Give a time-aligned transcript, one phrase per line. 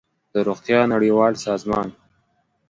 [0.33, 1.87] د روغتیا نړیوال سازمان